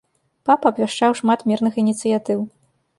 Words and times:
Папа 0.49 0.71
абвяшчаў 0.71 1.11
шмат 1.21 1.47
мірных 1.55 1.81
ініцыятыў. 1.85 2.39